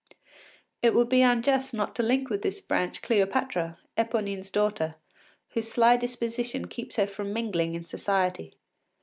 It 0.81 0.95
would 0.95 1.09
be 1.09 1.21
unjust 1.21 1.75
not 1.75 1.93
to 1.93 2.01
link 2.01 2.31
with 2.31 2.41
this 2.41 2.59
branch 2.59 3.03
Cleopatra, 3.03 3.77
Eponine’s 3.95 4.49
daughter, 4.49 4.95
whose 5.49 5.75
shy 5.75 5.95
disposition 5.95 6.65
keeps 6.67 6.95
her 6.95 7.05
from 7.05 7.31
mingling 7.31 7.75
in 7.75 7.85
society. 7.85 8.55